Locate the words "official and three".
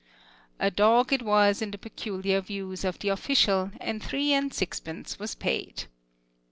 3.09-4.33